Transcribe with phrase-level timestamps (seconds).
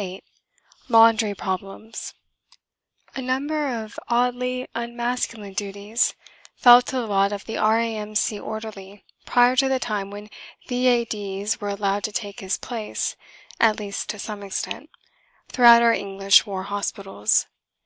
[0.00, 0.22] VIII
[0.88, 2.14] LAUNDRY PROBLEMS
[3.14, 6.14] A number of oddly unmasculine duties
[6.56, 8.38] fell to the lot of the R.A.M.C.
[8.40, 10.30] orderly prior to the time when
[10.68, 13.14] "V.A.D.'s" were allowed to take his place
[13.60, 14.88] (at least to some extent)
[15.48, 17.44] throughout our English war hospitals.